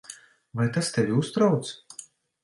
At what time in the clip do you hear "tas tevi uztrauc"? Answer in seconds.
0.77-1.73